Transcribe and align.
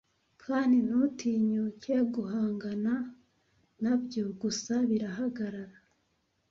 kandi 0.43 0.75
ntutinyuke 0.87 1.93
guhangana 2.15 2.93
nabyo 3.83 4.23
gusa 4.41 4.73
birahagarara 4.89 5.77